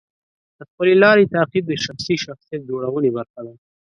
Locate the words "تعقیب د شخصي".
1.35-2.15